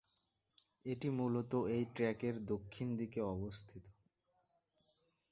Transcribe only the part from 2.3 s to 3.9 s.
দক্ষিণ দিকে অবস্থিত।